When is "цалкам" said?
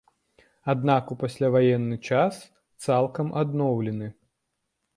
2.89-3.27